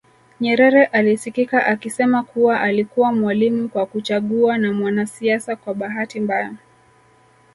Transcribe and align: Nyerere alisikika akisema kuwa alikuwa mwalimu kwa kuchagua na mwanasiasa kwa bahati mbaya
Nyerere 0.39 0.85
alisikika 0.85 1.65
akisema 1.65 2.23
kuwa 2.23 2.61
alikuwa 2.61 3.13
mwalimu 3.13 3.69
kwa 3.69 3.85
kuchagua 3.85 4.57
na 4.57 4.73
mwanasiasa 4.73 5.55
kwa 5.55 5.73
bahati 5.73 6.19
mbaya 6.19 6.53